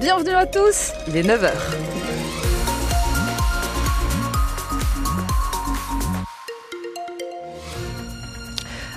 [0.00, 1.50] bienvenue à tous, il est 9h.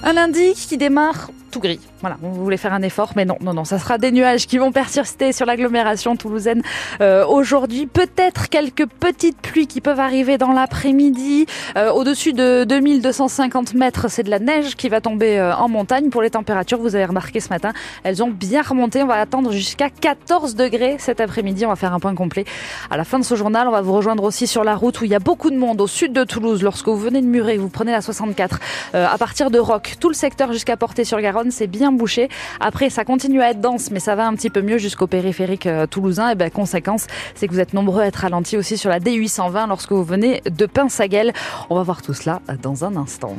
[0.04, 1.82] Un lundi qui démarre tout gris.
[2.04, 4.58] Voilà, on voulait faire un effort, mais non, non, non, ça sera des nuages qui
[4.58, 6.62] vont persister sur l'agglomération toulousaine
[7.00, 7.86] euh, aujourd'hui.
[7.86, 11.46] Peut-être quelques petites pluies qui peuvent arriver dans l'après-midi.
[11.78, 16.10] Euh, Au-dessus de 2250 mètres, c'est de la neige qui va tomber euh, en montagne.
[16.10, 17.72] Pour les températures, vous avez remarqué ce matin,
[18.04, 19.02] elles ont bien remonté.
[19.02, 21.66] On va attendre jusqu'à 14 degrés cet après-midi.
[21.66, 22.44] On va faire un point complet.
[22.92, 25.06] À la fin de ce journal, on va vous rejoindre aussi sur la route où
[25.06, 26.64] il y a beaucoup de monde au sud de Toulouse.
[26.64, 28.60] Lorsque vous venez de Muret, vous prenez la 64
[28.94, 32.30] euh, à partir de Roc, tout le secteur jusqu'à Portée-sur-Garonne, c'est bien bouché.
[32.60, 35.68] Après, ça continue à être dense, mais ça va un petit peu mieux jusqu'au périphérique
[35.68, 36.30] euh, toulousain.
[36.30, 39.68] Et ben, conséquence, c'est que vous êtes nombreux à être ralentis aussi sur la D820
[39.68, 41.34] lorsque vous venez de Pinsaguel.
[41.70, 43.36] On va voir tout cela dans un instant.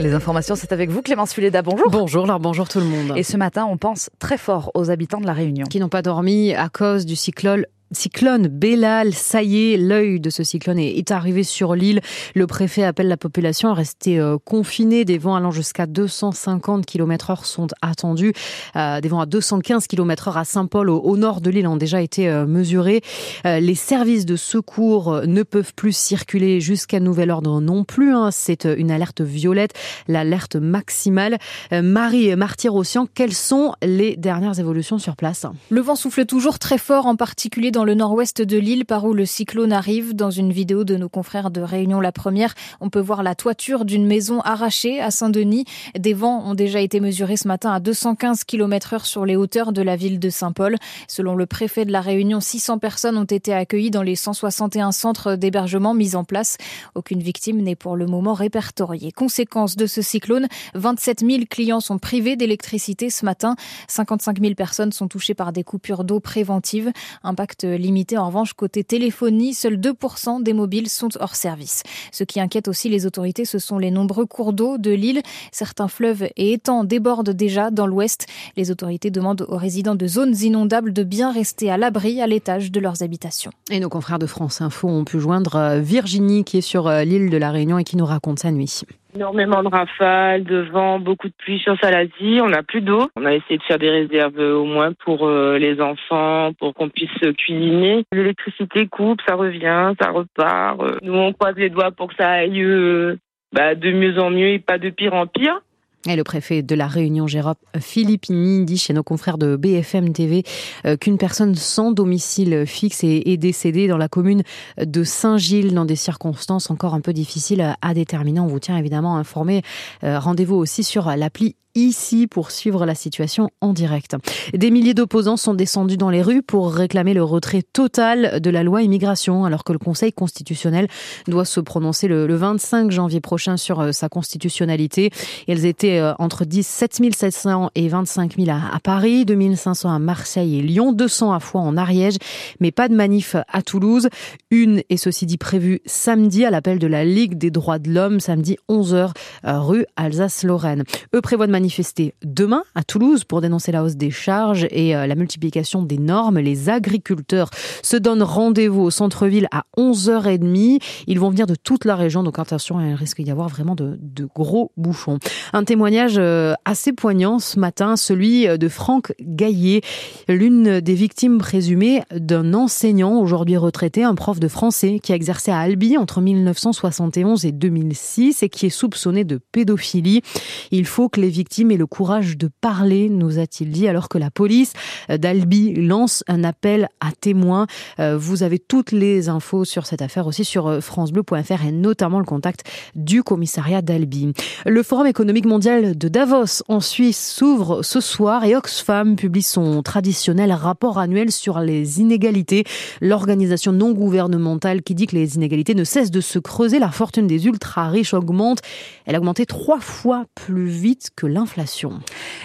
[0.00, 1.60] Les informations, c'est avec vous, Clémence Fuleda.
[1.60, 1.90] Bonjour.
[1.90, 3.12] Bonjour, alors bonjour tout le monde.
[3.16, 5.66] Et ce matin, on pense très fort aux habitants de la Réunion.
[5.66, 10.30] Qui n'ont pas dormi à cause du cyclone Cyclone Bellal, ça y est, l'œil de
[10.30, 12.00] ce cyclone est arrivé sur l'île.
[12.36, 15.04] Le préfet appelle la population à rester euh, confinée.
[15.04, 18.32] Des vents allant jusqu'à 250 km heure sont attendus.
[18.76, 22.00] Euh, des vents à 215 km heure à Saint-Paul, au, nord de l'île, ont déjà
[22.00, 23.00] été euh, mesurés.
[23.44, 28.14] les services de secours ne peuvent plus circuler jusqu'à nouvel ordre non plus.
[28.14, 28.30] Hein.
[28.30, 29.72] C'est une alerte violette,
[30.06, 31.38] l'alerte maximale.
[31.72, 35.46] Marie Martyr-Ossian, quelles sont les dernières évolutions sur place?
[35.70, 39.06] Le vent souffle toujours très fort, en particulier dans dans le nord-ouest de l'île par
[39.06, 40.14] où le cyclone arrive.
[40.14, 43.86] Dans une vidéo de nos confrères de Réunion La Première, on peut voir la toiture
[43.86, 45.64] d'une maison arrachée à Saint-Denis.
[45.98, 49.72] Des vents ont déjà été mesurés ce matin à 215 km heure sur les hauteurs
[49.72, 50.76] de la ville de Saint-Paul.
[51.08, 55.36] Selon le préfet de la Réunion, 600 personnes ont été accueillies dans les 161 centres
[55.36, 56.58] d'hébergement mis en place.
[56.94, 59.10] Aucune victime n'est pour le moment répertoriée.
[59.10, 63.56] Conséquence de ce cyclone, 27 000 clients sont privés d'électricité ce matin.
[63.88, 66.92] 55 000 personnes sont touchées par des coupures d'eau préventives.
[67.22, 68.18] Impact limité.
[68.18, 71.82] En revanche, côté téléphonie, seuls 2% des mobiles sont hors service.
[72.12, 75.22] Ce qui inquiète aussi les autorités, ce sont les nombreux cours d'eau de l'île.
[75.52, 78.26] Certains fleuves et étangs débordent déjà dans l'ouest.
[78.56, 82.70] Les autorités demandent aux résidents de zones inondables de bien rester à l'abri à l'étage
[82.70, 83.52] de leurs habitations.
[83.70, 87.04] Et nos confrères de France Info ont pu joindre euh, Virginie qui est sur euh,
[87.04, 88.82] l'île de la Réunion et qui nous raconte sa nuit.
[89.14, 92.40] Énormément de rafales, de vent, beaucoup de pluie sur Salazie.
[92.40, 93.08] On n'a plus d'eau.
[93.16, 96.88] On a essayé de faire des réserves au moins pour euh, les enfants, pour qu'on
[96.88, 98.04] puisse cuisiner.
[98.12, 100.80] L'électricité coupe, ça revient, ça repart.
[100.80, 103.16] Euh, nous, on croise les doigts pour que ça aille euh,
[103.52, 105.60] bah, de mieux en mieux et pas de pire en pire.
[106.08, 110.44] Et le préfet de la Réunion, Jérôme Philippini, dit chez nos confrères de BFM TV
[110.86, 114.42] euh, qu'une personne sans domicile fixe est décédée dans la commune
[114.78, 118.40] de Saint-Gilles dans des circonstances encore un peu difficiles à déterminer.
[118.40, 119.60] On vous tient évidemment informé.
[120.02, 124.16] Euh, rendez-vous aussi sur l'appli ici pour suivre la situation en direct.
[124.54, 128.62] Des milliers d'opposants sont descendus dans les rues pour réclamer le retrait total de la
[128.62, 130.88] loi immigration, alors que le Conseil constitutionnel
[131.28, 135.10] doit se prononcer le, 25 janvier prochain sur euh, sa constitutionnalité.
[135.48, 140.62] Elles étaient euh, entre 17 700 et 25 000 à, Paris, 2500 à Marseille et
[140.62, 142.16] Lyon, 200 à Foix en Ariège,
[142.60, 144.08] mais pas de manif à Toulouse.
[144.50, 148.20] Une est ceci dit prévue samedi à l'appel de la Ligue des droits de l'homme,
[148.20, 149.12] samedi 11h,
[149.44, 150.84] euh, rue Alsace-Lorraine.
[151.14, 155.06] Eux prévoient de manifester demain à Toulouse pour dénoncer la hausse des charges et euh,
[155.06, 156.38] la multiplication des normes.
[156.38, 157.50] Les agriculteurs
[157.82, 160.80] se donnent rendez-vous au centre-ville à 11h30.
[161.06, 163.98] Ils vont venir de toute la région, donc attention, il risque d'y avoir vraiment de,
[164.00, 165.18] de, gros bouchons.
[165.52, 169.82] Un témoignage euh, assez poignant ce matin, celui de Franck Gaillet,
[170.28, 175.50] l'une des victimes présumées d'un enseignant aujourd'hui retraité, un prof de français qui a exercé
[175.50, 180.22] à Albi entre 1971 et 2006 et qui est soupçonné de pédophilie.
[180.70, 184.08] Il faut que les victimes victime et le courage de parler, nous a-t-il dit, alors
[184.08, 184.72] que la police
[185.08, 187.66] d'Albi lance un appel à témoins.
[187.98, 192.20] Euh, vous avez toutes les infos sur cette affaire aussi sur euh, francebleu.fr et notamment
[192.20, 192.62] le contact
[192.94, 194.32] du commissariat d'Albi.
[194.64, 199.82] Le Forum économique mondial de Davos en Suisse s'ouvre ce soir et Oxfam publie son
[199.82, 202.62] traditionnel rapport annuel sur les inégalités.
[203.00, 207.26] L'organisation non gouvernementale qui dit que les inégalités ne cessent de se creuser, la fortune
[207.26, 208.60] des ultra riches augmente.
[209.04, 211.39] Elle a augmenté trois fois plus vite que l'inflation.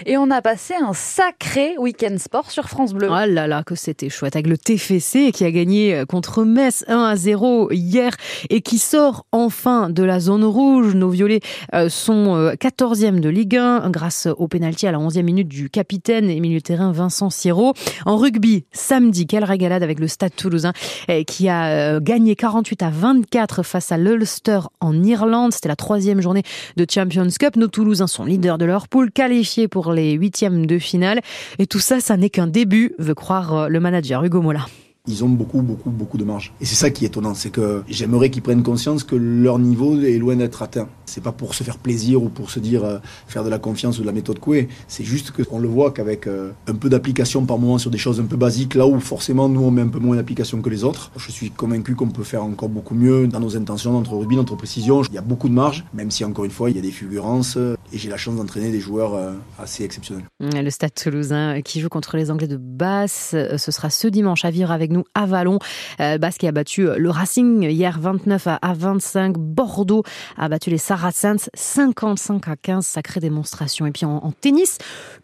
[0.06, 3.08] Et on a passé un sacré week-end sport sur France Bleu.
[3.10, 4.36] Oh là là, que c'était chouette.
[4.36, 8.12] Avec le TFC qui a gagné contre Metz 1 à 0 hier
[8.50, 10.94] et qui sort enfin de la zone rouge.
[10.94, 11.40] Nos violets
[11.74, 15.70] euh, sont 14e euh, de Ligue 1 grâce au pénalty à la 11e minute du
[15.70, 17.74] capitaine et milieu terrain Vincent Siro.
[18.04, 20.72] En rugby, samedi, quelle régalade avec le Stade toulousain
[21.10, 25.52] euh, qui a gagné 48 à 24 face à l'Ulster en Irlande.
[25.52, 26.42] C'était la troisième journée
[26.76, 27.56] de Champions Cup.
[27.56, 31.20] Nos Toulousains sont leaders de leur Liverpool qualifié pour les huitièmes de finale.
[31.58, 34.66] Et tout ça, ça n'est qu'un début, veut croire le manager Hugo Mola
[35.06, 36.52] ils ont beaucoup, beaucoup, beaucoup de marge.
[36.60, 40.00] Et c'est ça qui est étonnant, c'est que j'aimerais qu'ils prennent conscience que leur niveau
[40.00, 40.88] est loin d'être atteint.
[41.04, 42.98] C'est pas pour se faire plaisir ou pour se dire euh,
[43.28, 44.68] faire de la confiance ou de la méthode Coué.
[44.88, 48.20] C'est juste qu'on le voit qu'avec euh, un peu d'application par moment sur des choses
[48.20, 50.84] un peu basiques, là où forcément nous on met un peu moins d'application que les
[50.84, 54.36] autres, je suis convaincu qu'on peut faire encore beaucoup mieux dans nos intentions, notre rugby,
[54.36, 55.02] notre précision.
[55.02, 56.90] Il y a beaucoup de marge, même si encore une fois il y a des
[56.90, 59.12] fulgurances euh, et j'ai la chance d'entraîner des joueurs
[59.58, 60.24] assez exceptionnels.
[60.40, 64.50] Le Stade Toulousain qui joue contre les Anglais de Basse, ce sera ce dimanche à
[64.50, 65.58] vivre avec nous à Vallon.
[66.00, 69.36] Euh, Basse qui a battu le Racing hier 29 à 25.
[69.38, 70.02] Bordeaux
[70.36, 72.86] a battu les Saracens 55 à 15.
[72.86, 73.86] Sacrée démonstration.
[73.86, 74.78] Et puis en, tennis,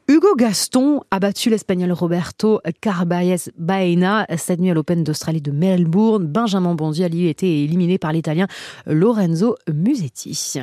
[0.08, 6.26] Hugo Gaston a battu l'Espagnol Roberto Carballes Baena cette nuit à l'Open d'Australie de Melbourne.
[6.26, 8.46] Benjamin Bondy a lui été éliminé par l'Italien
[8.86, 10.60] Lorenzo Musetti.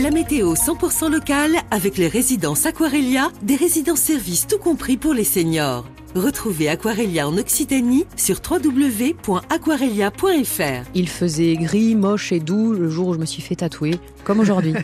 [0.00, 5.24] La météo 100% locale avec les résidences Aquarelia, des résidences services tout compris pour les
[5.24, 5.84] seniors.
[6.14, 10.90] Retrouvez Aquarelia en Occitanie sur www.aquarelia.fr.
[10.94, 14.40] Il faisait gris, moche et doux le jour où je me suis fait tatouer, comme
[14.40, 14.74] aujourd'hui.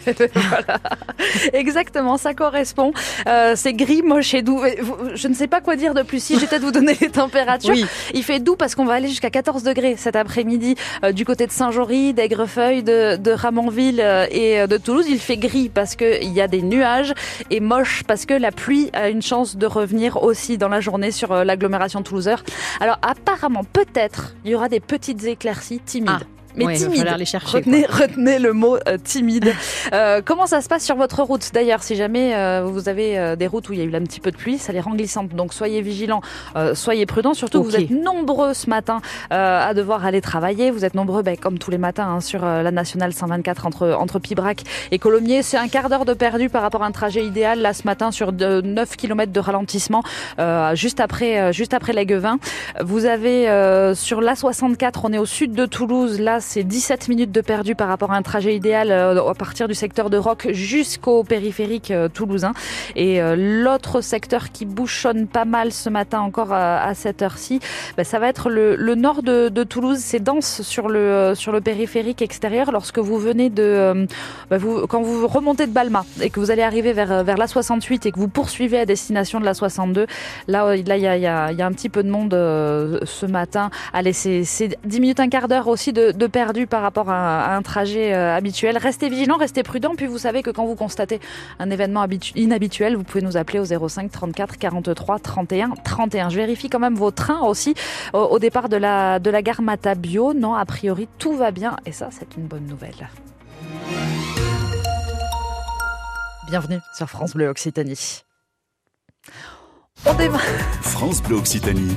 [1.53, 2.93] Exactement, ça correspond.
[3.27, 4.62] Euh, c'est gris, moche et doux.
[5.15, 6.23] Je ne sais pas quoi dire de plus.
[6.23, 7.75] Si je vais peut-être vous donner les températures.
[8.15, 10.75] Il fait doux parce qu'on va aller jusqu'à 14 degrés cet après-midi
[11.05, 15.06] euh, du côté de Saint-Jory, d'Aigrefeuille, de, de Ramonville euh, et de Toulouse.
[15.09, 17.15] Il fait gris parce qu'il y a des nuages
[17.50, 21.11] et moche parce que la pluie a une chance de revenir aussi dans la journée
[21.11, 22.27] sur l'agglomération toulousaine.
[22.81, 26.11] Alors apparemment, peut-être, il y aura des petites éclaircies timides.
[26.23, 27.14] Ah mais timide.
[27.19, 29.53] Les chercher, retenez, retenez, le mot euh, timide.
[29.93, 33.37] Euh, comment ça se passe sur votre route D'ailleurs, si jamais euh, vous avez euh,
[33.37, 34.94] des routes où il y a eu un petit peu de pluie, ça les rend
[34.94, 35.31] glissantes.
[35.31, 36.23] Donc soyez vigilants,
[36.56, 37.35] euh, soyez prudents.
[37.35, 37.67] Surtout, okay.
[37.67, 39.00] vous êtes nombreux ce matin
[39.31, 40.70] à devoir aller travailler.
[40.70, 44.19] Vous êtes nombreux, ben, comme tous les matins, hein, sur la nationale 124 entre entre
[44.19, 45.43] Pibrac et Colomiers.
[45.43, 48.11] C'est un quart d'heure de perdu par rapport à un trajet idéal là ce matin
[48.11, 50.02] sur de 9 km de ralentissement
[50.75, 52.38] juste après juste après l'Aiguevin.
[52.82, 53.47] Vous avez
[53.94, 56.20] sur la 64, on est au sud de Toulouse.
[56.20, 59.67] Là, c'est 17 minutes de perdu par rapport à un trajet idéal euh, à partir
[59.67, 62.53] du secteur de Roc jusqu'au périphérique euh, toulousain.
[62.95, 67.59] Et euh, l'autre secteur qui bouchonne pas mal ce matin encore à, cette heure-ci,
[67.97, 69.99] bah, ça va être le, nord de, Toulouse.
[69.99, 74.07] C'est dense sur le, sur le périphérique extérieur lorsque vous venez de...
[74.49, 74.59] Bah,
[74.89, 78.13] quand vous remontez de Balma et que vous allez arriver vers, vers la 68 et
[78.13, 80.07] que vous poursuivez à destination de la 62,
[80.47, 83.27] là, il là, y, a, y, a, y a un petit peu de monde ce
[83.27, 83.71] matin.
[83.93, 87.62] Allez, c'est 10 minutes, un quart d'heure aussi de, de perdu par rapport à, un
[87.62, 88.77] trajet euh, habituel.
[88.77, 89.94] Restez vigilants, restez prudents.
[89.97, 91.19] Puis vous savez que quand vous constatez
[91.59, 96.29] un événement inhabituel, vous pouvez nous appeler au 05 34 43 31 31.
[96.29, 97.75] Je vérifie quand même vos trains aussi
[98.12, 100.35] au, départ de la, de la gare Matabio.
[100.35, 101.79] Non, a priori, tout va bien.
[101.87, 103.09] Et ça, c'est une bonne nouvelle.
[106.49, 108.25] Bienvenue sur France Bleu Occitanie.
[110.05, 110.41] On démarre.
[110.83, 111.97] France Bleu Occitanie,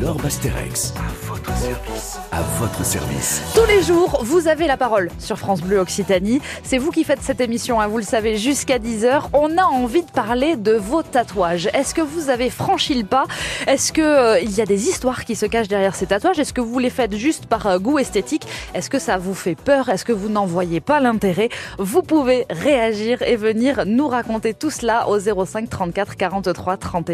[0.00, 0.92] Laure Basterex.
[0.96, 2.18] À votre service.
[2.30, 3.42] À votre service.
[3.54, 6.40] Tous les jours, vous avez la parole sur France Bleu Occitanie.
[6.62, 9.28] C'est vous qui faites cette émission, hein, vous le savez, jusqu'à 10h.
[9.32, 11.68] On a envie de parler de vos tatouages.
[11.74, 13.24] Est-ce que vous avez franchi le pas?
[13.66, 16.38] Est-ce qu'il euh, y a des histoires qui se cachent derrière ces tatouages?
[16.38, 18.46] Est-ce que vous les faites juste par euh, goût esthétique?
[18.74, 19.88] Est-ce que ça vous fait peur?
[19.88, 21.48] Est-ce que vous n'en voyez pas l'intérêt?
[21.78, 27.11] Vous pouvez réagir et venir nous raconter tout cela au 05 34 43 31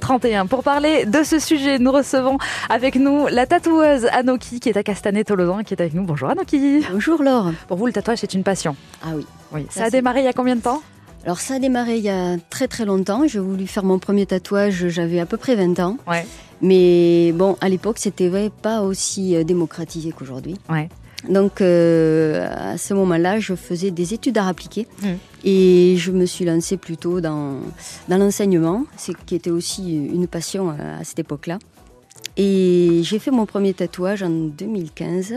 [0.00, 0.46] 31.
[0.46, 4.82] Pour parler de ce sujet, nous recevons avec nous la tatoueuse Anoki qui est à
[4.82, 6.04] Castanet-Tolosan qui est avec nous.
[6.04, 6.84] Bonjour Anoki.
[6.90, 7.52] Bonjour Laure.
[7.66, 8.76] Pour vous, le tatouage, c'est une passion.
[9.02, 9.26] Ah oui.
[9.52, 9.66] Oui.
[9.70, 10.82] Ça, a démarré il y a combien de temps?
[11.24, 13.26] Alors ça a démarré il y a très très longtemps.
[13.26, 15.96] J'ai voulu faire mon premier tatouage, j'avais à peu près 20 ans.
[16.06, 16.24] Ouais.
[16.60, 20.56] Mais bon, à l'époque, c'était pas aussi euh, démocratisé qu'aujourd'hui.
[20.68, 20.88] Ouais.
[21.28, 25.06] Donc euh, à ce moment-là, je faisais des études d'art appliqué mmh.
[25.44, 27.56] et je me suis lancée plutôt dans,
[28.08, 31.58] dans l'enseignement, ce qui était aussi une passion à cette époque-là.
[32.36, 35.34] Et j'ai fait mon premier tatouage en 2015.